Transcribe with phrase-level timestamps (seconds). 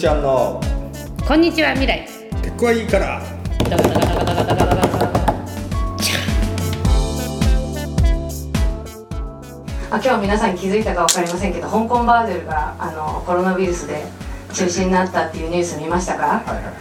[0.00, 0.58] ちゃんの。
[1.28, 2.08] こんにちは未来。
[2.42, 3.20] 結構いいから。
[9.90, 14.04] あ今日皆さん気づいたか分かりませんけど香港バーゼルがあのコロナウイルスで
[14.54, 16.72] 中止になったっていうニュース見ましたか、はいはいは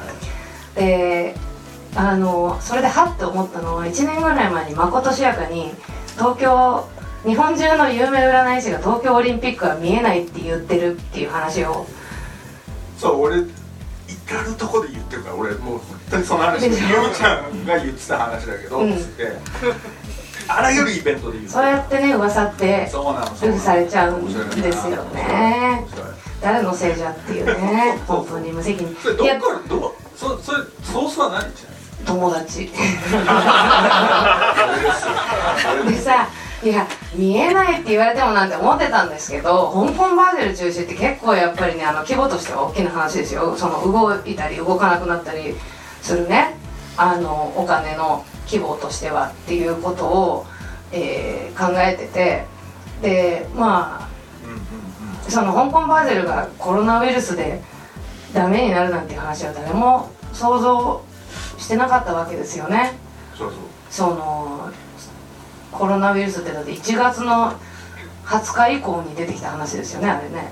[0.73, 1.35] い、で
[1.95, 5.71] あのそれではっと思ったのは1年ぐらい前にまことしやかに
[6.13, 6.87] 東京
[7.25, 11.85] 日本中の有名占い師が東京オリンピックは見えないって言ってるっていう話を
[12.99, 13.45] そう俺至
[14.43, 18.97] るとこで言ってるから俺もう本当にその話ゆうちゃんが言ってた話だけど、うん。
[18.97, 19.31] つって。
[20.47, 21.49] あらゆるイベントで言う。
[21.49, 24.31] そうやってね噂ってそうされちゃうんで
[24.71, 25.85] すよね。
[26.41, 28.95] 誰のせいじゃっていうね本当に無責任。
[28.95, 31.51] それどっいやからどうそそれソースは何？
[31.53, 31.69] ちな
[32.05, 32.65] 友達
[35.85, 36.27] でさ
[36.61, 43.55] いや見えないって言われてもなんて思ってたんですけど香港バーゼル中止って結構やっぱりねあの規模としては大きな話ですよ。
[43.55, 45.55] その動いたり動かなくなったり
[46.01, 46.55] するね。
[46.97, 50.45] あのお金の規模としてはっていうことを、
[50.91, 52.45] えー考えてて。
[53.01, 54.09] でまあ
[55.29, 57.61] その香港バーゼルがコロナウイルスで
[58.33, 61.01] ダメになるなんていう話は誰も想像
[61.57, 62.93] してなかったわけですよね。
[63.37, 63.59] そうそう。
[63.89, 64.69] その
[65.71, 67.53] コロナウイルスってだって1月の
[68.25, 70.51] 20日以降に出てきた話ですよねあれね。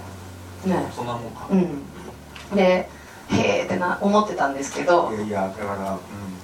[0.65, 0.91] ね。
[0.95, 2.55] そんなもんか、うん。
[2.55, 2.89] で
[3.29, 5.11] へえってな思ってたんですけど。
[5.13, 5.99] いやいやだからうん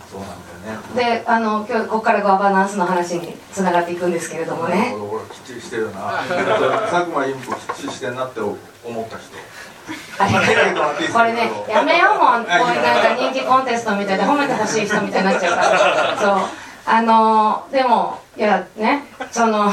[0.09, 1.21] そうなんだよね。
[1.21, 4.95] であの今日ここからガバナンスの話につながっていくんですけれどもね。
[4.97, 6.21] ほらきっちりしてるな
[6.89, 9.37] 佐久間由美子きっちりしてんなって思った人
[10.17, 10.33] あれ
[11.11, 19.71] これねやめようもんこういうなんか人気コンテストみたいで褒めてほしい人みたいになっちゃうからそうあのでもいやねその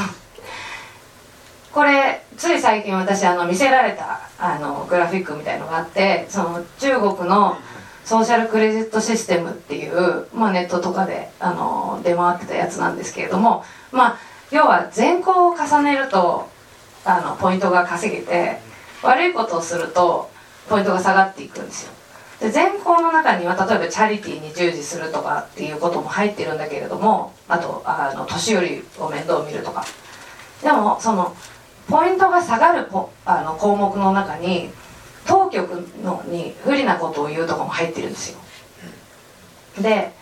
[1.73, 7.57] これつい最近私あの見せられたあのグラフィックみたいのがあってその中国の
[8.05, 14.19] ソーシャルクレジットシステムっていう、まあ、ネットとかであの出回ってたやつなんですけれどもまあ
[14.51, 16.49] 要は善行を重ねると
[17.05, 18.59] あのポイントが稼げて
[19.03, 20.31] 悪いことをすると
[20.69, 22.00] ポイントが下がっていくんですよ。
[22.41, 29.85] で善行の中には例えばチャリティーに従事するとかっていうことも入ってるんだけれどもあとあの年寄りを面倒見るとか。
[30.63, 31.35] でもその
[31.89, 34.71] ポイントが下がるポあの項目の中に
[35.27, 38.39] 当局のに不利なことを言うとかも入ってるんですよ。
[39.81, 40.13] で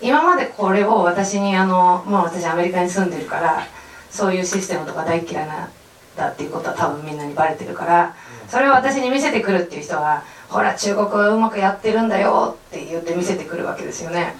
[0.00, 3.66] 今までこれを私にあの、まあ、私アメリカに住んでるから
[4.10, 5.70] そういうシステムとか大嫌いな
[6.16, 8.14] だっていうことは多分みんなにバレてるから
[8.48, 14.34] それを私に見せてくるっていう人はほら中国はうまくやってるんだよって言って見せてくるわけですよね。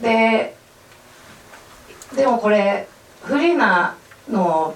[0.00, 0.56] で
[2.16, 2.88] でもこれ
[3.22, 3.96] 不利な
[4.30, 4.74] の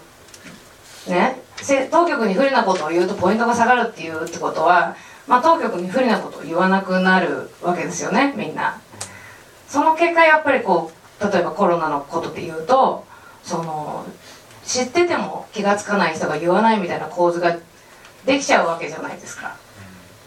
[1.08, 1.40] ね
[1.90, 8.80] 当局に不利なことを言うとポイントが下がるっていうってことは、まあ、当局に不利なことを言わなくなるわけですよねみんな。
[9.68, 13.04] その結果やっぱりこう例えばコロナのことで言うと
[13.42, 14.06] その
[14.64, 17.56] 知ってても気が付かない人が言わないみたいな構図が
[18.26, 19.56] できちゃうわけじゃないですか。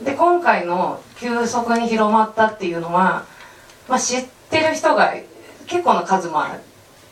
[0.02, 3.26] で今回の急速に広まったっていうのは、
[3.88, 5.14] まあ、知ってる人が
[5.68, 6.44] 結構な数も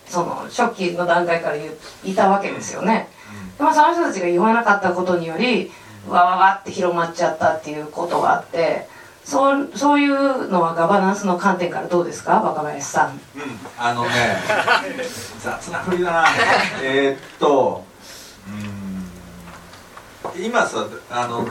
[0.07, 3.09] その初期の段階からいたわけですよね、
[3.57, 5.69] でもその人たちが言わなかったことにより
[6.07, 8.87] わわわって広まっちゃったっていうことがあって
[9.25, 12.39] そうそういうのはガバナンスの観点からどうですか？
[12.41, 13.09] 若林さん。
[13.09, 13.19] うん。
[13.77, 14.09] あのね
[15.43, 16.25] 雑な振りだな。
[16.81, 17.83] えーっと
[18.47, 20.45] うーん。
[20.45, 21.45] 今さあの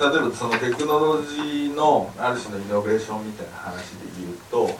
[0.00, 4.70] 例えばそのテクノロジーのある種のイノベーションみたいな話で言うと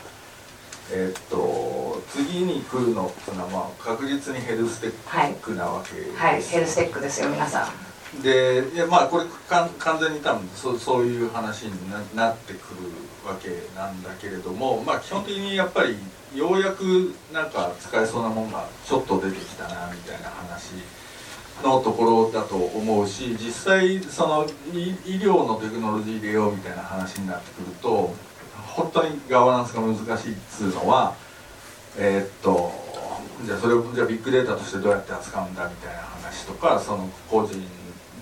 [0.93, 6.43] えーっと次に来るのっていうのは、まあ、確実にヘルステックなわけです、はい。
[6.43, 8.23] ヘルステックですよ皆さん。
[8.23, 12.91] でいやまあこれかん完全に多分そうそういう話にななってくる
[13.25, 15.97] わけなんだけれどもまあ基本的にやっぱり
[16.35, 20.73] ようやくなんか使えそうなもんがちょっと出てきたなみたいな話
[21.63, 28.15] のところだと思うし実際その医医療のテクノロジー入れようみたいな話になってくると
[28.75, 31.15] 本当にガバナンスが難しいっつうのは
[31.99, 32.73] えーっと
[33.45, 37.63] じゃあそれをじゃあビッグデータとしてどうやって扱うんだみたいな話とかその個人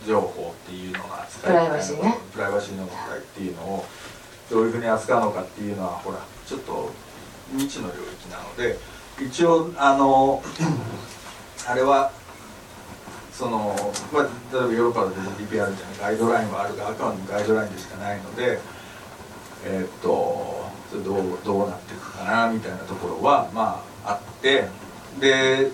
[0.07, 2.19] 情報っていうのが扱いプライバシーね。
[2.33, 3.85] プライバシーの問題っていうのを
[4.51, 6.91] どういうふうに扱うのかっていうのはほらちょっと
[7.53, 8.79] 未知の領域なので
[9.21, 10.43] 一応あの
[11.67, 12.13] あれは
[13.39, 13.73] その、
[14.13, 18.59] まあ、例えばヨーロッパだと GDPR じゃなガイドラインはあるがあくまでもガイドラインでしかないので
[19.65, 24.65] えーっとそれどうどうなっていくかなみたいなところはまああって
[25.21, 25.71] で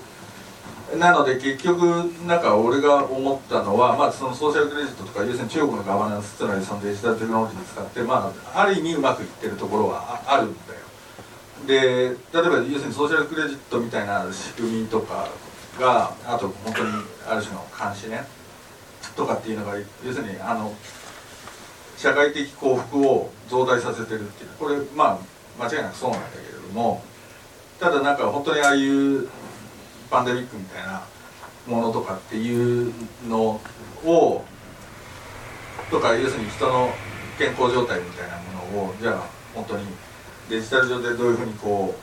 [0.98, 1.80] なので結局
[2.26, 10.80] なんか俺が思ったのは、まあ、そのソーシャルクレジットとか要するに中国のガバナンスつまりそのデジタルテクノロジーを使って、まあ、ある意味うまくいってるところはああるんだよ。
[11.66, 15.28] で例えば要するにソーシャルクレジットみたいな仕組みとか
[15.78, 16.90] があと本当に
[17.26, 18.24] ある種の監視ね
[19.16, 20.74] とかっていうのが要するにあの
[21.96, 25.20] 社会的幸福を増大させてるっていうこれま
[25.58, 27.02] あ間違いなくそうなんだけれども
[27.78, 29.28] ただなんか本当にああいう
[30.10, 31.02] パンデミックみたいな
[31.66, 32.92] ものとかっていう
[33.28, 33.60] の
[34.04, 34.44] を
[35.90, 36.90] とか要するに人の
[37.38, 39.24] 健康状態みたいなものをじゃあ
[39.54, 39.86] 本当に
[40.48, 41.94] デジタル上でどういうふうにこ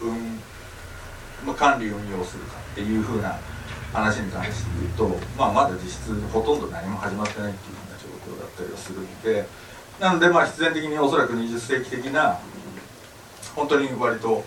[0.00, 0.35] うう、うん
[1.46, 3.38] まあ、管理運用するかっていうふうな
[3.92, 9.48] 話に関して言うと、まあ、まだ実質ほとんど何も始まってないっていうふうな状況だったりはするんで。
[10.00, 12.38] なのでまあ必然的におそらく20世紀的な
[13.54, 14.44] 本当に割と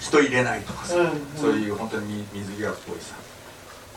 [0.00, 1.10] 人入れないとかさ、うんうん。
[1.36, 3.14] そういう本当に水際っぽいさ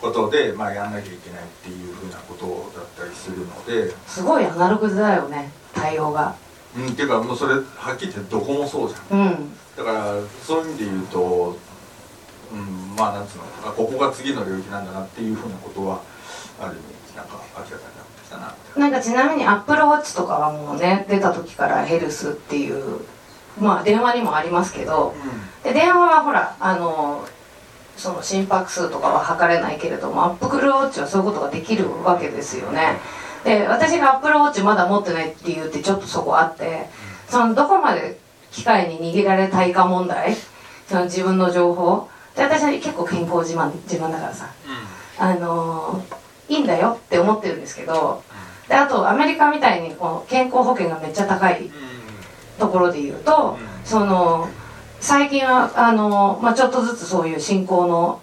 [0.02, 2.46] ことで、まあ、やんなきゃいけないっていうふうなこと
[2.78, 3.94] だったりするので。
[4.06, 6.34] すごいアナログだよね対応が。
[6.76, 7.60] うんっていうかもうそれは
[7.94, 9.18] っきり言ってどこもそうじゃん。
[9.18, 10.14] うんだから
[10.44, 11.56] そういう意味で言うと、
[12.52, 16.02] うん、まあなんつうのあここが次の領域なんだなっていうふうなことは
[16.60, 23.00] ある意味なんか明らかになってきたななんかちなみにアップルウォッチとかはもうね出た時からヘルスっていう
[23.58, 25.14] まあ電話にもありますけど
[25.62, 27.26] で電話はほらあの
[27.96, 32.98] その心拍数とかは測れないけれどもアップルウォッチはそういうことができるわけですよね。
[33.44, 36.88] で私がアップルウォッチまだ持ってないっていうってちょっとそこあって
[37.28, 38.18] そのどこまで
[38.52, 40.36] 機械に握られたいか問題？
[40.86, 42.08] その自分の情報？
[42.36, 44.48] で私は結構健康自慢自慢だからさ。
[45.18, 46.02] あの
[46.48, 48.22] いいんだよって思ってるんですけど
[48.66, 51.70] であとアメリカみたいにこう健康保険がめっちゃ高い
[52.58, 54.48] ところで言うとその
[55.00, 58.20] 最近はあの、まあ、ちょっとずつそういう新興の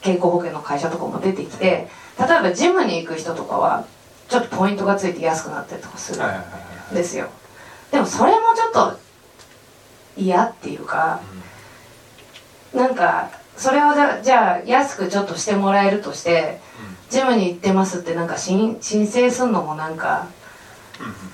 [0.00, 3.86] 健康保険の会社とかも出てきて例えばジムに行く人とかは
[4.28, 6.22] ちょっとポイントがついて安くなったりとかする
[6.92, 7.28] んですよ。
[7.92, 8.98] でもそれもちょっと
[10.18, 11.20] 嫌っていうか
[12.74, 13.92] なんかそれを
[14.22, 16.60] じゃあ安くちょっとしてもらえるとして
[17.10, 20.28] ジムに行ってますってなんか申申請するのもなんか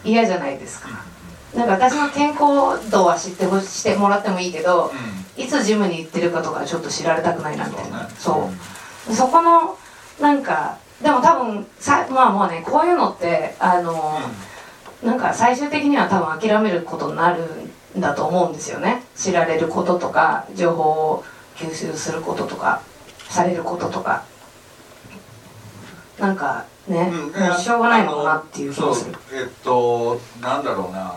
[0.05, 0.89] 嫌じゃないですか。
[1.55, 4.91] なんか私の健康度は知ってほしてもらってもいいけど
[5.37, 8.09] いつジムに行ってるかとかちょっと知られたくないなみたいな。
[8.11, 8.51] そ
[9.09, 9.77] うそこの
[10.21, 14.19] なんかでも多分さまあもうねこういうのってあの、
[15.03, 17.64] なんか最終的には多分諦めることになるん
[17.97, 19.03] だと思うんですよね。
[19.17, 21.25] 知られることとか情報を
[21.57, 22.83] 吸収することとか
[23.29, 24.25] されることとか。
[26.19, 29.13] なんかね、うんしょうがないのかなっていう気もする。
[29.13, 31.15] そうえっとなんだろうな。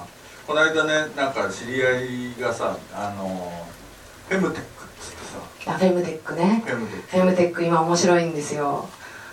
[0.47, 3.51] この間ねなんか知り合いがさあの
[4.29, 5.17] フェムテックっつって
[5.65, 5.73] さ。
[5.73, 6.63] あフェムテックね。
[6.65, 7.63] フェムテック。
[7.63, 8.87] 今面白いんですよ。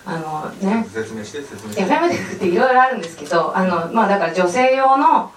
[0.05, 0.85] あのね。
[0.93, 1.81] 説明して説明して。
[1.83, 5.31] いやフェムテックっていろいろあるんですけどあのまあだから女性用の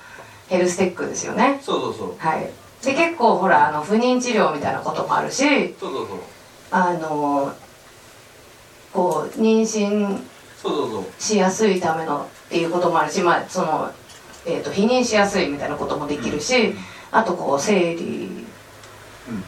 [0.49, 1.61] ヘルステックですよね。
[1.63, 2.15] そうそうそう。
[2.19, 2.51] はい。
[2.85, 6.19] で結構ほらあの不妊治療みたいなこともあるしそうそうそう。
[6.71, 7.53] あの
[8.93, 10.21] こう妊娠
[10.61, 11.05] そうそうそう。
[11.19, 13.93] しやすいためのっていうこともあるしまあその、
[14.47, 16.75] えー、と避妊しやすいみたいなこともできるし、
[17.11, 18.47] あとこう生理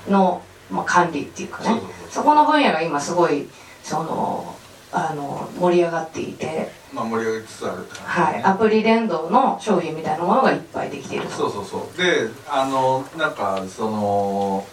[0.09, 1.69] の、まあ、管理っていうかね。
[1.69, 2.11] そうそうそう。
[2.11, 3.49] そこの分野が今すごい
[3.83, 4.57] その
[4.93, 8.23] あの盛り上がっていて、まあ盛り上げつつあるって感じ。
[8.23, 11.31] はい、アプリ連動の商品みたいなものがいっぱいできていると。
[11.31, 11.97] そうそうそう。
[11.97, 14.67] であのなんかその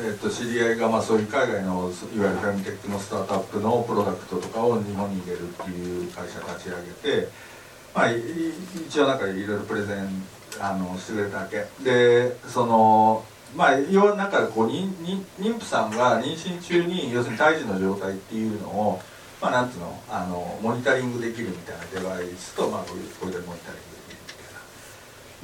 [0.00, 6.76] えっと知り合いがまあそういう海外のいわゆるフェムテックのスタートアップのプロダクトとかを日本に入れるっていう会社立ち上
[7.12, 7.28] げて
[7.94, 8.22] まあい
[8.86, 10.08] 一応なんかいろいろプレゼン
[10.60, 11.66] あのしてくれたわけ。
[11.84, 13.24] でその
[13.56, 19.00] まあ要はなんかこう妊婦さんが妊娠中に要するに胎児の状態っていうのを
[19.40, 24.18] まあなんつうのあのモニタリングできるみたいなデバイスとまあこういうこれでモニタリングできる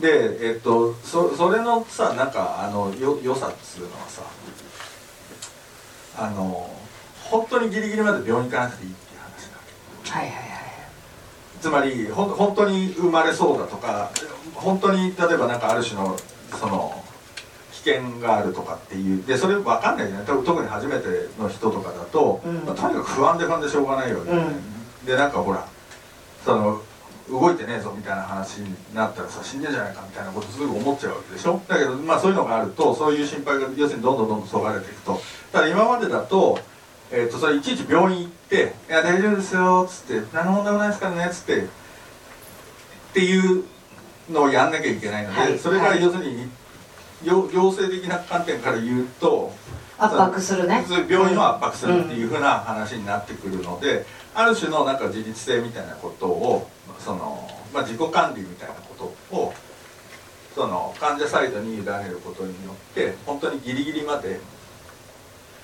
[0.01, 0.39] みたいな。
[0.39, 4.23] でえっとそそれのさなんかあのよ良さっつうのはさ
[6.17, 6.71] あの
[7.31, 9.63] 本当にギリギリまで病院行かなくていいっていう話なわ
[10.05, 10.45] けはいはいはい
[11.61, 14.11] つまりほん本当に生まれそうだとか
[14.55, 16.17] 本当に例えばなんかある種の
[16.53, 17.04] その危
[17.85, 22.55] 険があるとかっていうでそれ分かんないじゃない特特に初めての人とかだと、うん。
[22.65, 25.07] まあとにかく不安で不安でしょうがないわけ、うん。
[25.07, 25.67] でなんかほら
[26.45, 26.81] その
[27.31, 31.61] 動いてねえぞみたいな話になったらさ死んでんじゃないかみたいなことすぐ思っちゃうわけでしょ。
[31.69, 35.21] だけどまあそういうのがあるとそういう心配が要するにどんどんどんどんそがれていくと。
[35.53, 36.59] ただ今までだと,、
[37.11, 41.67] えー、とそれいちいち病院行って「いや大丈夫ですよ」っつって「何の問題もないですからね」っつってっ
[43.15, 43.65] ていう
[44.31, 45.59] のをやんなきゃいけないので、はい。
[45.59, 46.03] それがはい。
[46.03, 46.49] 要するに行
[47.25, 49.53] 行政的な観点から言うと
[49.99, 50.85] 圧迫するね。
[51.09, 54.05] 病院を圧迫するっていうふうな話になってくるので、
[54.35, 59.55] ある種のなんか自律性みたいなことをその、まあ、自己管理みたいなことを
[60.55, 64.41] その患者サイドに委ねることによって本当にギリギリまで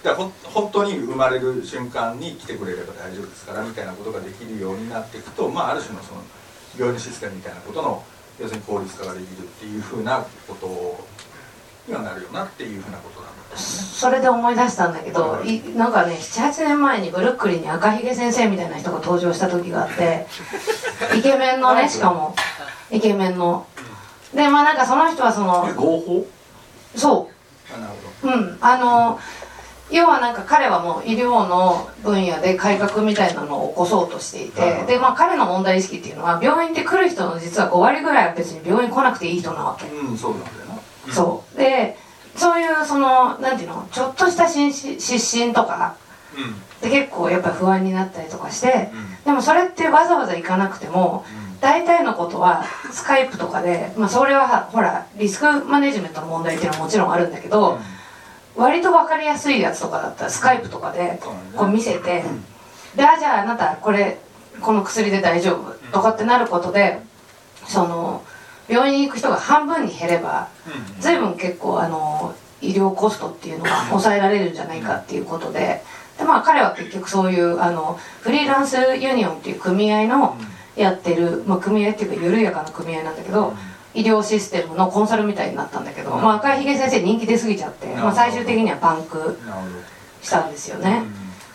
[0.02, 6.22] 本当に生まれる瞬間に来てくれれば大丈夫ですからみたいなことができるようになっていくと、まあ、ある種のその
[6.78, 8.02] 病院システムみたいなことの
[8.40, 11.04] 要するに効率化ができるっていうふうなこと
[11.90, 13.56] にはなるよなっていうふうなことなんだね。
[13.56, 20.26] それで思い出したんだけどいなんかね78年前にブルックリンに赤ひげ先生みたいな人が登場した時があって
[21.16, 22.34] イケメンのねしかも
[22.90, 23.66] イケメンの。
[24.34, 26.26] でまあなんかその人はそのえ合法？
[26.96, 27.74] そう。
[27.74, 27.92] あなる
[28.22, 29.18] ほうん、あの
[29.90, 40.50] 要はなんか彼はもう医療の分野で改革みたいなのを起こそうとしていて、うんで、まあ彼の問題意識っていうのは病院って来る人の実は5割ぐらいは別に病院来なくていい人なわけ、どうんそうなんだ
[41.08, 41.58] そう。
[41.58, 41.96] で
[42.36, 45.96] そういうそのなんていうのちょっとした失神とか
[46.80, 49.24] で結構やっぱ不安になったりとかしてうん。
[49.24, 51.24] でもそれってわざわざ行かなくても
[51.60, 57.78] 大体のことはスカイプとかで、まあ、それはほらリスクマネジメントの問題っていうのはもちろんあるんだけど、
[58.56, 61.20] 割と分かりやすいやつとかだったらスカイプとかで
[61.54, 62.24] こう見せて
[62.96, 64.18] であじゃああなたこれ
[64.60, 67.00] この薬で大丈夫とかってなることで
[67.66, 68.22] その
[68.70, 75.82] 病院に行く人が半分に減ればうん随分結構あの医療コストっていうのが抑えられるんじゃないかっていうことで
[76.18, 80.36] でまあ彼は結局そういうあのフリーランスユニオンっていう組合の
[80.76, 83.54] やってる、まあ、組合っていうか緩やかな組合なんだけど
[83.94, 89.36] 医療システムのコンサルみたいになったんだけど、まあ、赤いひげ先生人気出過ぎちゃって、まあ、最終的にはパンク
[90.22, 91.02] したんですよね、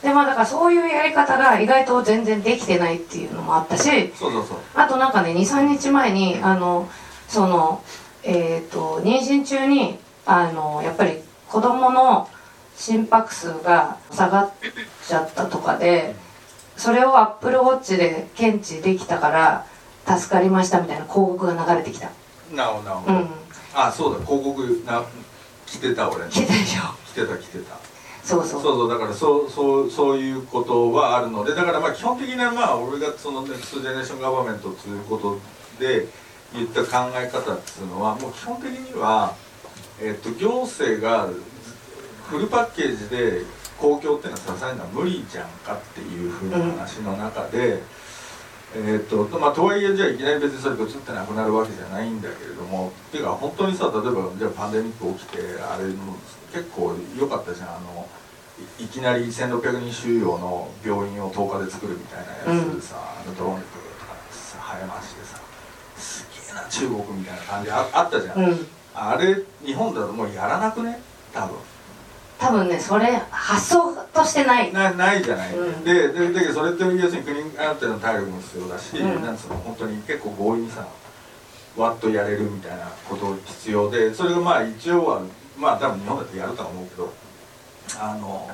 [0.01, 4.57] でまあだからそういうやり方が意外と全然できてないっていうのもあったしそうそうそう。
[4.73, 6.89] あとなんかね23日前にあの
[7.27, 7.83] その
[8.23, 12.27] えっ、と妊娠中にあのやっぱり子供の
[12.75, 14.51] 心拍数が下がっ
[15.07, 16.15] ちゃったとかで
[16.77, 19.65] それを Apple Watch で検知できたから
[20.05, 22.11] 助かりましたみたいな広告が流れてきた。
[22.53, 23.29] なるほどなるほど、うん。
[23.73, 24.25] あそうだ。
[24.25, 25.03] 広告な
[25.65, 26.29] 来てた俺。
[26.29, 26.81] 来てたでしょ。
[27.07, 27.77] 来てた来てた。
[28.23, 28.61] そうそう。
[28.61, 28.89] そうそう。
[28.89, 35.39] だからそうそうそういうことはあるのでだからまあ基本的なまあ俺がその Next Generation Government ということ
[35.79, 36.07] で
[36.53, 39.35] 言った考え方っていうのはもう基本的には、
[40.01, 41.29] えっと行政が
[42.29, 43.41] フルパッケージで
[43.77, 47.81] 公共っていうのは支えるのは無理じゃんかっていうふうな話の中で、
[48.75, 56.15] えっとまあとはいえじゃあいきなり別にそれが映ってなくなるわけじゃないんだけれどもっていうか本当にさ例えばじゃあパンデミック起きてあれも
[56.51, 57.67] 結構良かったじゃん。
[57.69, 58.07] あの
[58.79, 65.34] いいきなり1600人収容の病院を10日で作るみたいなやつでさ、あのドローンでとかさ早回しでさ
[66.69, 68.67] 中国みたいな感じああったじゃん、うん。
[68.93, 70.99] あれ日本だともうやらなくね？
[71.33, 71.57] 多分。
[72.37, 74.73] 多分ねそれ発想としてない。
[74.73, 75.83] なないじゃない、うん。
[75.83, 79.21] ででだけどそれって要するに国ある程度の体力も必要だし、うん。
[79.23, 80.85] なんつうの本当に結構強引にさ
[81.77, 85.21] わっとやれるみたいなこと必要でそれがまあ一応は
[85.57, 87.13] まあ多分日本だってやるとは思うけど
[87.99, 88.49] あの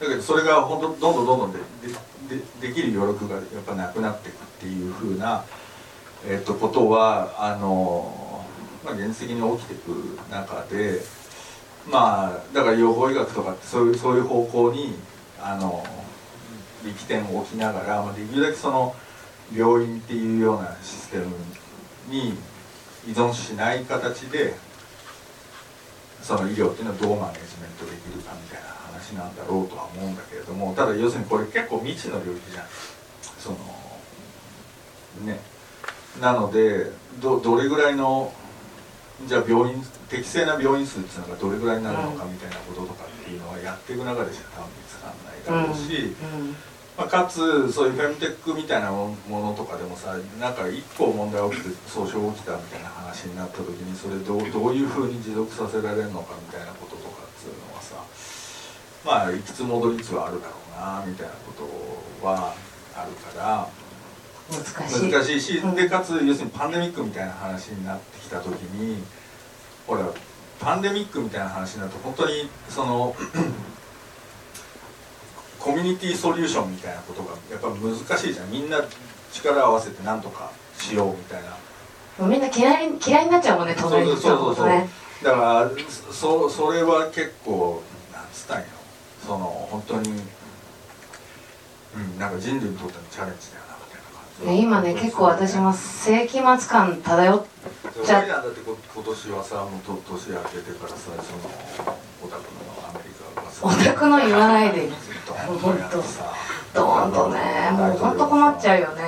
[0.00, 1.58] だけどそれが本当どんどんどんどんで
[2.28, 5.44] ででできる余力がやっぱなくなっていくっていうふうな、
[6.26, 8.44] えっとことはあの、
[8.84, 11.00] まあ、現実的に起きていく中で
[11.90, 14.94] まあだから予防医学とかってそういうそういう方向に
[15.40, 15.82] あの
[16.84, 18.94] 力点を置きながら、まあ、できるだけその
[19.54, 21.26] 病院っていうようなシステム
[22.08, 22.34] に
[23.06, 24.54] 依存しない形で
[26.22, 32.66] その医療っていうのはどうマネジメントできるかみたいな話なんだろうとは思うんだけれどもただ要するにこれ結構未知の領域じゃん。
[33.38, 33.56] その
[35.24, 35.40] ね
[36.18, 36.90] なので
[37.20, 38.32] どどれぐらいの
[39.26, 46.56] じゃあ病院適正な病院数っていうのがどれぐらいになるのかみたいなこととかっていうのはやっていく中でしか多分見つかんないだろうし、うん。
[46.98, 58.04] まあ、かつそういうフェムテックみたいなものとかでもさなんか一個問題起きて訴訟起きたみたいな話になった時にそれどうどういうふうに持続させられるのかみたいなこととかっていうのはさ
[59.04, 62.54] まあいくつ戻りつはあるだろうなみたいなことは
[62.94, 63.68] あるから
[64.50, 65.10] 難しい。
[65.10, 69.02] 難しでかつ要するにパンデミックみたいな話になってきた時に
[69.86, 70.06] ほら
[70.58, 73.14] パンデミックみたいな話になると本当にその
[75.58, 78.50] コミュニティソリューションみたいなことがやっぱ難しいじゃん。
[78.50, 78.80] みんな
[79.32, 81.50] 力を合わせてなんとかしようみたいな。
[82.18, 84.88] もうみんな嫌い嫌いになっちゃうもんね隣の人のことね。
[85.22, 85.70] だから
[86.12, 88.66] そそれは結構なんつったんや
[89.26, 90.10] その本当に
[91.94, 93.59] うんなんか人類にとってのチャレンジだ
[94.46, 97.44] 今ね結構私も世紀末感漂っ
[98.04, 101.18] じゃってこ今年はさもうと年明けてからさその
[102.22, 104.88] オタクのアメリカがさオタクの言わないで。
[105.30, 106.24] ドーンとやってさ
[106.74, 109.02] どーんとねもうほんと困っちゃうよね。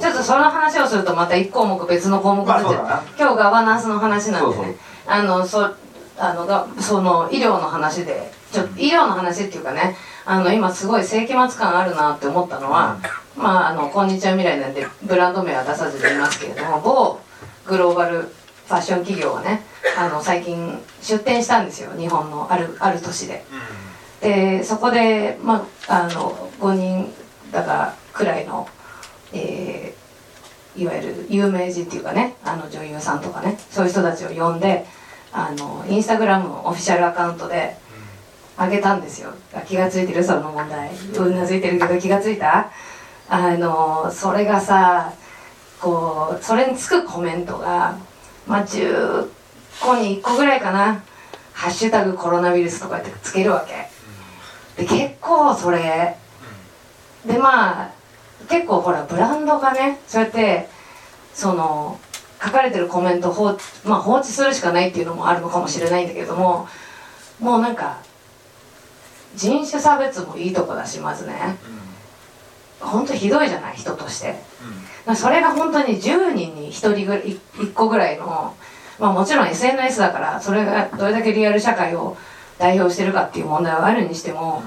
[0.00, 4.56] ちょっとその話をするとまた一項目別の項目になっちゃう,、まあそう今日ガバナンスの話なんでね。
[4.56, 4.74] そうそう。
[5.06, 5.70] あのそ
[6.16, 12.98] あのがその医療の話でちょ医療の話っていうかねあの今すごい世紀末感あるなって思ったのは、
[13.36, 17.20] まああの「こんにちは未来」なんでブランド名は出さずにいますけれども某
[17.66, 19.62] グローバルファッション企業がね
[19.98, 23.44] あの最近出店したんですよ日本のあるある都市で。
[24.20, 27.12] でそこで、まあ、あの5人
[27.52, 28.68] だからくらいの、
[29.32, 30.04] えー
[30.76, 34.84] いわゆる有名人っていうかねあの女優さんとかねそういう人たちを呼んで
[35.32, 37.76] あのインスタグラムのオフィシャルアカウントで
[38.56, 39.30] あげたんですよ。
[39.52, 40.22] あ気がついてる？
[40.22, 40.90] その問題。
[40.94, 42.70] うなずいてるけど気がついた？
[43.28, 45.12] あのそれがさ
[45.80, 47.98] こうそれにつくコメントが
[48.46, 49.28] まあ10
[49.80, 51.02] 個に1個ぐらいかな
[51.52, 53.90] 「ハッシュタグコロナウイルス」とかってつけるわけ。
[54.82, 56.16] で結構それ
[57.24, 57.90] でまあ
[58.48, 60.68] 結構ほらブランドがねそうやって
[61.32, 61.98] その
[62.42, 66.68] 書かれてるコメントを放,、まあ、放置するしかないっていうのもあるのかもしれないんだけれども
[67.40, 67.98] もうなんか
[69.36, 71.56] 人種差別もいいとこだしまずね。
[72.80, 74.36] 本当ひどいじゃない人として。
[75.16, 78.54] それが本当に10人に1人ぐらい1個ぐらいの
[78.98, 82.16] まあもちろん SNS だからそれがどれだけリアル社会を
[82.58, 84.62] 代表してるかっていう問題はあるにしても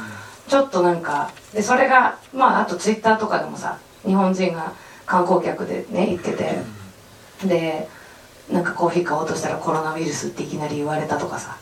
[0.48, 4.74] ちょっとなんかでそれがまああとツイッターとかでもさ日本人が
[5.06, 6.78] 観光客でね行ってて。
[7.46, 7.88] で
[8.52, 11.58] なんかコーヒー買おうとしたらコロナウイルスっていきなり言われたとかさ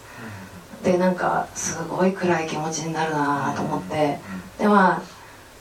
[0.85, 4.19] でなんかすごい暗い気持ちになるなと思って。
[4.59, 5.01] でまあ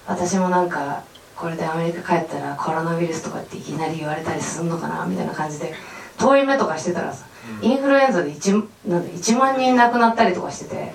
[0.07, 1.03] 私もなんか
[1.35, 5.75] これでアメリカ帰ったらコロナウイルスとかっていきなり言われたりするのかなみたいな感じで
[6.19, 7.27] 遠い目とかしてたらさ
[7.63, 10.93] インフルエンザで 1, なんで1万人亡くなったりとかしてて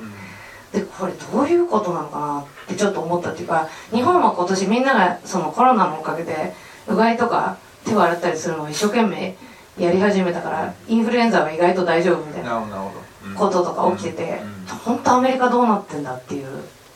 [0.74, 6.54] でこれどういうことなのかなってちょっと思ったっていうか日本は今年みんながそのコロナのおかげで
[6.88, 9.36] うがいとか手を洗ったりするのを一生懸命
[9.80, 12.50] やり始めたからインフルエンザは意外と大丈夫みたいな。
[12.52, 14.78] なるほどなるほどこととか起きててうん。
[14.78, 16.46] 本当アメリカどうなってんだっていう。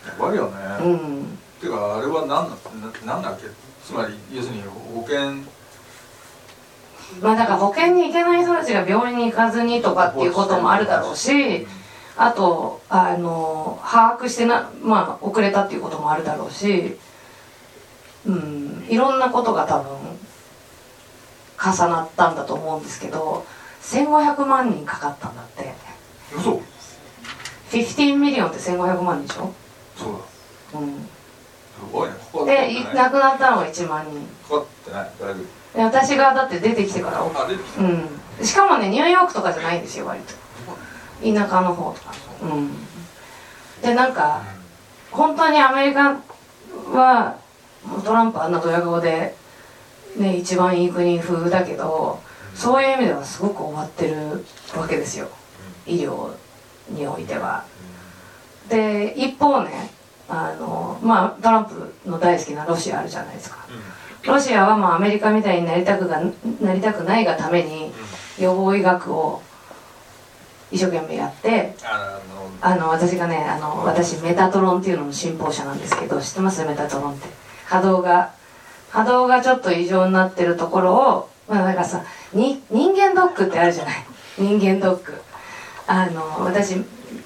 [0.06, 1.38] やばいよね、うん。
[1.62, 2.36] てかあれは何だ
[3.06, 3.48] ななんだっけ？
[3.86, 5.44] つまり要するに保険。
[7.22, 11.68] まあだから保険に行けない人たちが病院に行かずにとかっていうこともあるだろうし
[12.18, 16.98] あとあの把握してなまあ遅れたっていうこともあるだろうし
[18.26, 18.86] うん。
[18.90, 19.92] いろんなことが多分
[21.64, 23.46] 重なったんだと思うんですけど
[23.82, 25.73] 1500万人かかったんだって
[26.38, 26.62] 嘘。
[27.72, 29.54] 15ミリオンって1500万人でしょ、
[29.98, 30.13] そう
[30.74, 30.80] だ。
[30.80, 31.02] うん、す
[31.91, 32.15] ごいね。
[32.32, 32.84] ここでい。
[32.93, 34.28] 亡くなったのが1万人。
[34.48, 35.12] かかってない。
[35.19, 35.43] 大丈
[35.76, 37.24] で私がだって出てきてから。
[37.24, 37.82] 夫あ出てきた。
[37.82, 38.46] うん。
[38.46, 40.34] しかもねニューヨークとかじゃないんですよ割と。
[41.24, 42.13] 田舎の方とか。
[42.43, 42.69] うん
[43.84, 44.41] でなんか
[45.12, 46.17] 本当にアメリカ
[46.93, 47.38] は
[48.06, 49.36] トランプあんなドヤ顔で
[50.17, 52.22] ね一番いい国風だけど
[52.56, 54.46] そういう意味ではすごく終わってる
[54.80, 55.28] わけですよ
[55.86, 56.34] 医療
[56.89, 57.65] においては。
[58.69, 59.91] で一方ね
[60.30, 63.58] あのまあトランプの大好きなロシアあるじゃないですか。
[64.26, 66.22] ロシアはまあアメリカみたいになりたくが
[66.62, 67.91] なりたくないがために
[68.39, 69.41] 予防医学を
[70.72, 72.19] 一生懸命やってあ
[72.62, 76.63] あの私がねあの私メタトロンっていうのの信奉者なんですけど知ってます？
[76.65, 77.28] メタトロンって。
[77.65, 78.32] 波動が
[78.91, 84.06] 波動がちょっと異常になってるところをまあなんかさに人間ドックってあるじゃない？
[84.38, 85.13] 人間ドック
[85.88, 86.76] あの私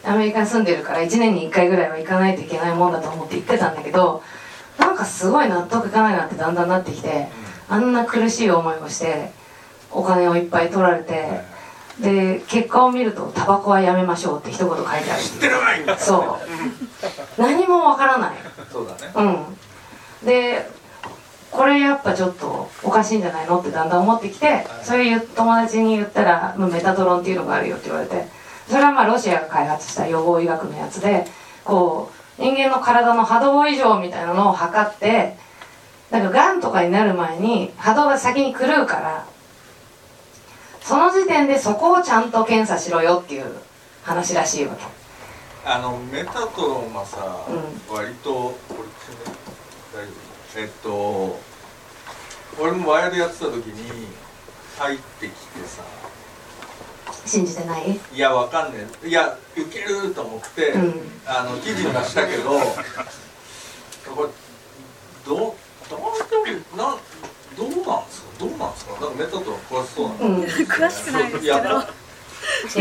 [0.03, 4.23] アメリカに住んでるから1年に1回ぐらいは行かないといけないもんだと思って行ってたんだけど
[4.77, 7.27] なんかすごい納得いかないなってだんだんなってきて
[7.69, 9.31] あんな苦しい思いをして
[9.91, 11.41] お金をいっぱい取られて
[11.99, 15.23] で結果を見るとタバコはやめましょうって一言書いてある。
[15.23, 15.99] 知ってるわい。
[15.99, 16.37] そ
[17.37, 17.41] う。
[17.41, 18.35] 何もわからない。
[18.71, 19.11] そうだね。
[20.21, 20.27] うん。
[20.27, 20.69] で
[21.51, 28.25] これやっぱちょっとおかしいんじゃないのってだんだん思ってきてそういう友達に言ったらまあメタトロンっていうのがあるよって言われて
[28.67, 31.25] それはまあロシアが開発した予防医学のやつで
[31.63, 35.35] こう人間の体の波動異常みたいなのを測って
[36.11, 39.27] だからがんとかになる前に波動が先に狂うから
[40.81, 43.45] その時点でそこをちゃんと検査しろよっていう
[44.03, 44.85] 話らしいわけ。
[45.65, 47.45] あのメタトロンはさ、
[47.89, 48.57] う割とこ
[49.93, 50.11] れ大丈
[50.55, 51.39] 夫えっと
[52.57, 54.07] 俺もワイヤでやってた時に
[54.77, 55.35] 入ってきて
[55.67, 55.83] さ
[57.27, 57.99] 信じてない？
[58.13, 59.07] いやわかんねえ。
[59.07, 60.93] いやいけると思って、うん。
[61.25, 64.29] あの記事にはしたけどこれ
[65.25, 65.53] どう
[65.89, 65.99] どう
[66.77, 66.95] な
[67.57, 68.27] どうなんですか？
[68.39, 68.91] どうなんですか？
[68.93, 70.13] なんかメタトロン詳しそうな。
[70.13, 70.43] んうん。
[70.43, 71.83] 詳しくないですけやど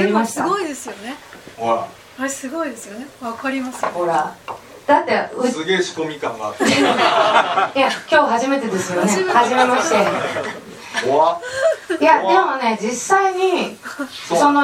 [0.03, 1.17] でもすごいですよね。
[1.57, 1.89] ほら。
[2.19, 3.07] あれすごいですよね。
[3.21, 3.91] わかりますよ。
[3.91, 4.37] ほら。
[4.87, 9.11] だってうすげえ仕込み感があっていや今日初めてですよね。
[9.11, 9.97] 初めて初めまして。
[11.05, 11.41] 怖っ
[12.01, 13.77] いやでもね実際に
[14.29, 14.63] その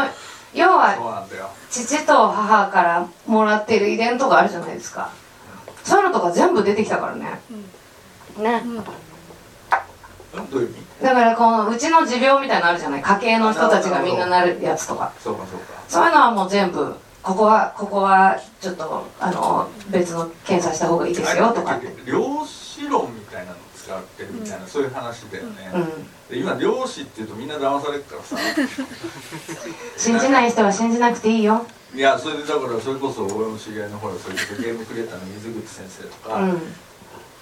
[0.54, 1.26] 要は
[1.70, 5.10] 父と母からもらってる遺伝とかあるじゃないですか。
[5.82, 7.40] そういうのとか全部出てきたからね。
[8.38, 8.62] ね。
[8.64, 8.84] うん。
[11.02, 13.02] だからこのうちの持病みたいなのあるじゃない？
[13.02, 15.12] 家系の人たちがみんななるやつとか。
[15.18, 15.82] そうかそうか。
[15.88, 21.88] そういうのはもう全部ここはここはちょっとあの別の検査した方がいいですよとかって。
[22.04, 25.86] 量子論みたいなの使ってるみたいな、そういう話だよね、うん。
[26.28, 28.36] で今量子っていうとみんな騙されるからさ。
[29.96, 31.66] 信じない人は信じなくていいよ。
[31.94, 36.50] いやそれでだからそれこそ俺の知り合いのほらそれこそゲームクリエイターの水口先生とか「うん。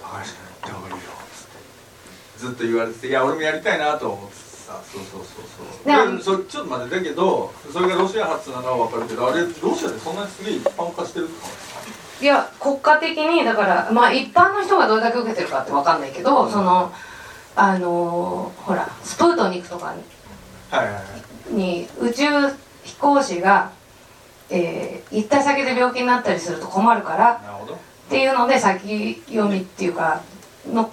[0.01, 1.59] 高橋君やった方がいいよ」っつって
[2.39, 4.35] ずっと言われてていや俺もやりたいなと思って
[4.67, 6.17] さそうそうそうそう。
[6.19, 11.70] でそれちょっと待ってだけどそれがロシア発なのは分かるけどあれロシアでそんなにすげえ一般化してるってことですか
[12.21, 16.93] いや国家的にだからまあ一般の人がどれだけ受けてるかって分かんないけど、その
[17.57, 21.01] あのーほらスプートニクとかはいはいは
[21.51, 21.55] い。
[21.55, 22.25] に宇宙
[22.85, 23.73] 飛行士が、
[24.51, 27.75] えー行った先で病気になったりすると困るからなるほど。
[27.75, 27.79] っ
[28.09, 30.23] ていうので先読みっていうか
[30.67, 30.93] の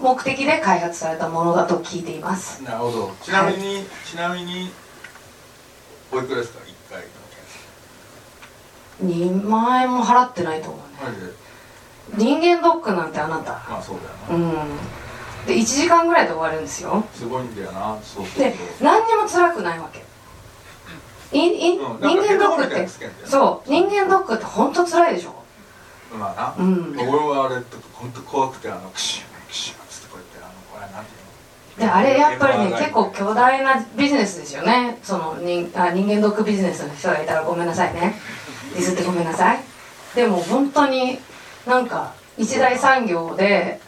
[0.00, 4.70] 目的で開発されたものだと聞いていますなるほどちなみに、ちなみに
[6.10, 7.04] おいくらですか1回
[9.02, 11.32] 2万円も払ってないと思うね。
[12.16, 13.52] 人間ドックなんてあなた。
[13.68, 13.96] まあそう
[14.28, 15.46] だよな、うん。
[15.46, 17.04] で1時間ぐらいで終わるんですよ。
[17.14, 17.98] すごいんだよな。
[18.02, 20.04] そうそうで何にも辛くないわけ。
[21.36, 21.96] いいうん。
[22.00, 22.86] 人間ドックって
[23.24, 23.70] そう。
[23.70, 25.34] 人間ドックって本当辛いでしょ。
[26.18, 26.94] まあな、うん。
[26.98, 27.62] 俺はあれ
[27.94, 31.18] 本当怖くてあのクシュンクシュンっつってこうやってあのこれなんていう
[31.80, 31.86] の？
[31.86, 34.98] であれやっぱりね結構巨大なビジネスですよね。
[35.02, 38.14] その人あ人間ドックビジネスの人がいたらごめんなさいね
[38.74, 39.60] ディスってごめんなさい。
[40.14, 41.18] でも本当に
[41.66, 43.80] なんか一大産業で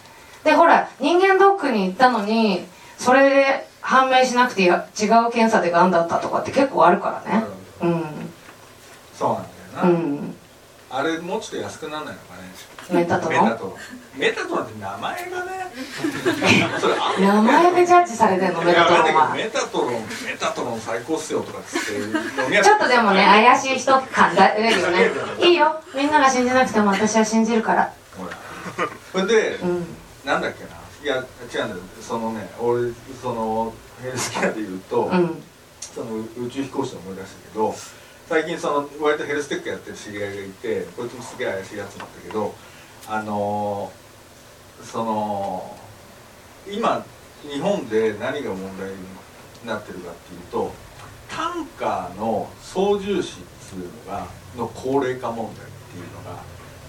[0.45, 2.65] でほら人間ドックに行ったのに
[2.99, 4.81] それで判明しなくて違う
[5.31, 7.45] 検査でがんだったとかって結構あるからね。
[7.83, 8.05] うん。
[9.15, 10.37] そうなんだよな、うん
[10.97, 12.45] あれもうちょっと安くならないのかね。
[12.93, 13.43] メタトロ？
[13.43, 13.71] ンメタトロ。
[13.71, 15.51] ンメタトロンって名前がね。
[17.19, 18.63] 名前でジャッジされてんの？
[18.63, 25.11] メタトロンはメタトロンメタトロン最高っすよとかっつってちょっとでもね怪しい人感出るよね。
[25.41, 25.83] いいよ。
[25.97, 27.93] みんなが信じなくても私は信じるから。
[28.17, 28.37] ほら
[29.11, 29.87] それで、うん。
[30.25, 30.71] なんだっけな。
[31.03, 31.81] いや違うんだよ。
[32.01, 35.43] そのね俺そのヘルスケアで言うと、うん。
[35.81, 37.75] その宇宙飛行士で思い出したけど
[38.29, 42.55] 最近その割とヘルステックやってる知り合いがいてこいつもすげえ怪しいやつなんだけど
[43.09, 44.05] あのー
[44.85, 45.77] その
[46.69, 47.05] 今
[47.49, 48.97] 日本で何が問題に
[49.65, 50.73] なってるかっていうと
[51.29, 56.43] タンカーの操縦士っつうのがの高齢化問題っていうのが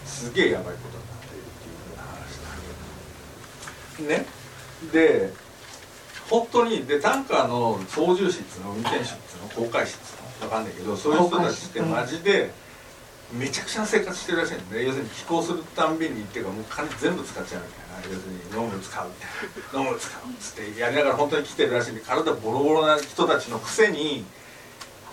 [0.06, 1.98] すげえやばいことになってるっていうふう
[4.08, 4.26] な話だね。
[4.92, 5.32] で
[6.30, 12.52] 本当にでタンカーの操縦士っつうの運転手っつうの航海士っつうのわかんないけどそういう人たちってマジで
[13.34, 17.86] めちゃくちゃな生活してるらしいんで、ね、要するに寄港するたんびにっていうかもう金全部使っちゃうみたいな。
[18.04, 24.26] 要するに飲む使うみたいな飲む使うっつってやりながら本当に来てるらしいんで体ボロボロな人たちのくせに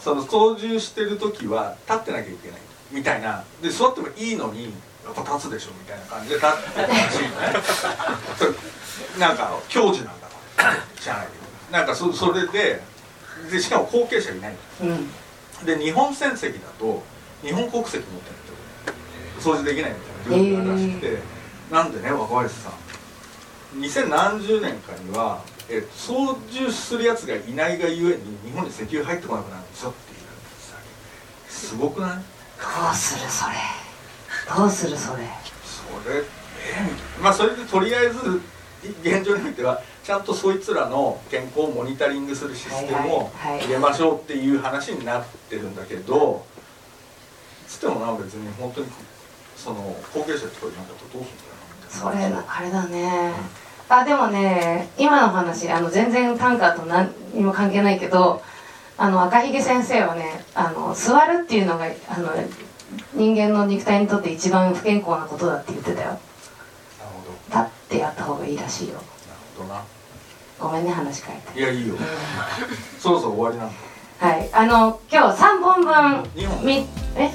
[0.00, 3.44] その操縦してる時は立ってなきゃいけないみたいな。
[3.62, 7.28] で座ってもいいのにやっぱ立つでしょみたいな感じで立ってたらしいね。
[9.18, 11.32] なんか教授なんだから知らないけ
[11.72, 11.78] ど。
[11.78, 12.82] なんかそそれで
[13.50, 15.11] でしかも後継者いないうん。
[15.66, 17.02] で日本船籍だと
[17.42, 18.40] 日本国籍持ってない
[19.37, 19.96] と掃除できないみ
[20.31, 21.18] たいなルールがあるらしくて、
[21.70, 22.72] なんでね若林さん。
[23.81, 30.18] 20何十年かには、えっと操縦するやつがいないがゆえに日本に石油入ってこなくなるんですよっていう。
[30.61, 30.76] さ
[31.48, 32.11] すごくない？
[32.16, 32.22] ど
[32.92, 33.55] うするそれ。
[34.57, 35.24] どうするそれ。
[35.64, 36.85] それえー。
[36.85, 38.40] みたいなまあそれでとりあえず
[39.02, 46.44] 現状においてはちゃんとそいつらの健康をモニタリングするシステムを入れましょうっていう話になってるんだけど
[47.68, 48.88] つってもな別に本当に
[49.56, 49.76] その
[50.12, 51.24] 後継者とかいなかったらどう
[51.88, 53.32] すそれるんだよあれだね。
[53.88, 58.42] あでもね今の話あの全然短歌と何にも関係ないけど
[58.96, 62.30] あの赤ひげ先生はねあの座るっていうのがあの
[63.14, 66.06] 人間の肉体にとって一番不健康なことだって言ってたよ。
[66.08, 66.18] なる
[67.50, 67.64] ほど。
[67.64, 69.00] 立ってやった方がいいらしいよ
[69.52, 69.82] とな。
[70.58, 71.58] ごめんね話変えて。
[71.58, 71.94] いやいいよ。
[72.98, 73.74] そろそろ終わりなんだ。
[74.26, 74.48] はい。
[74.52, 77.30] あの今日3本分本え？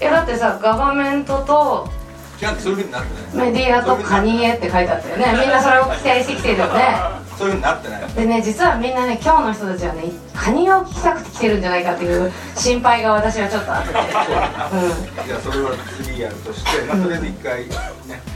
[0.00, 1.88] えだってさガバメントと
[2.60, 3.52] そういうふうになってない？
[3.52, 5.24] メディアとカニエって書いてあったよね。
[5.40, 6.98] みんなそれを期待してきてるよね。
[7.38, 8.12] そういうふうになってない。
[8.12, 13.88] でね実はみんなね今日の人たちはねカニエを聞きたくて来てるんじゃないかっていう心配が私はちょっとあって。
[13.88, 15.70] そうな、うん、いやそれは
[16.02, 17.72] 次やるとして、まあ、それで一回ね、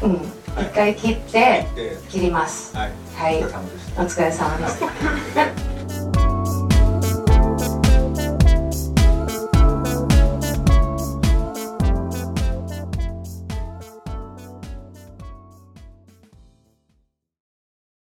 [0.02, 0.41] う、うん。
[0.60, 1.66] 一回切って
[2.10, 2.76] 切ります。
[2.76, 2.92] はい、
[3.96, 4.80] お疲れ様でし
[5.34, 5.71] た。